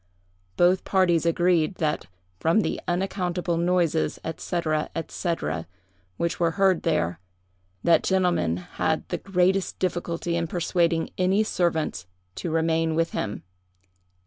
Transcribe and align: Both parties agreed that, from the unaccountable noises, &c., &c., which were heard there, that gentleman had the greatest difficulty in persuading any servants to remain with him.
Both 0.57 0.83
parties 0.83 1.27
agreed 1.27 1.75
that, 1.75 2.07
from 2.39 2.61
the 2.61 2.81
unaccountable 2.87 3.57
noises, 3.57 4.17
&c., 4.37 4.57
&c., 5.07 5.33
which 6.17 6.39
were 6.39 6.51
heard 6.53 6.81
there, 6.81 7.19
that 7.83 8.01
gentleman 8.01 8.57
had 8.57 9.07
the 9.09 9.19
greatest 9.19 9.77
difficulty 9.77 10.35
in 10.35 10.47
persuading 10.47 11.11
any 11.19 11.43
servants 11.43 12.07
to 12.33 12.49
remain 12.49 12.95
with 12.95 13.11
him. 13.11 13.43